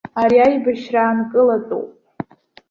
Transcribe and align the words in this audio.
Ари 0.21 0.37
аибашьра 0.45 0.99
аанкылатәуп. 1.05 1.89